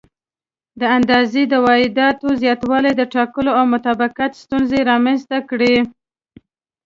د 0.79 0.81
اندازې 0.97 1.41
د 1.47 1.53
واحداتو 1.65 2.27
زیاتوالي 2.41 2.91
د 2.95 3.01
ټاکلو 3.13 3.51
او 3.59 3.65
مطابقت 3.75 4.31
ستونزې 4.43 4.79
رامنځته 4.91 5.37
کړې. 5.49 5.75